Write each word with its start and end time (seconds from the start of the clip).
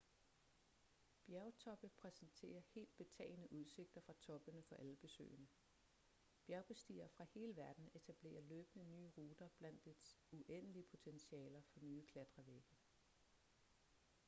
bjergtoppe 1.25 1.89
præsenterer 1.89 2.61
helt 2.73 2.97
betagende 2.97 3.51
udsigter 3.53 4.01
fra 4.01 4.13
toppene 4.21 4.63
for 4.63 4.75
alle 4.75 4.95
besøgende 4.95 5.47
bjergbestigere 6.45 7.09
fra 7.09 7.23
hele 7.23 7.55
verden 7.55 7.89
etablerer 7.95 8.41
løbende 8.41 8.85
nye 8.85 9.09
ruter 9.17 9.47
blandt 9.57 9.85
dets 9.85 10.17
uendelige 10.31 10.85
potentialer 10.91 11.61
for 11.73 11.79
nye 11.83 12.05
klatrevægge 12.05 12.77